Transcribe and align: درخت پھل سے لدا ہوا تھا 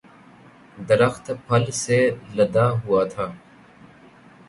درخت 0.89 1.25
پھل 1.47 1.63
سے 1.73 1.99
لدا 2.35 2.65
ہوا 2.81 3.03
تھا 3.03 3.25